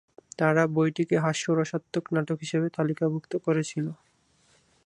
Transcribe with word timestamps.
তারা 0.39 0.63
বইটিকে 0.75 1.15
হাস্যরসাত্মক 1.17 2.05
নাটক 2.15 2.37
হিসেবে 2.39 2.67
তালিকাভুক্ত 2.77 3.33
করেছিল। 3.45 3.85